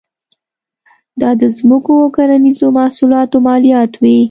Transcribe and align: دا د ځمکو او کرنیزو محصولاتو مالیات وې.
دا 1.21 1.29
د 1.41 1.43
ځمکو 1.57 1.93
او 2.01 2.07
کرنیزو 2.15 2.67
محصولاتو 2.77 3.37
مالیات 3.47 3.91
وې. 4.01 4.17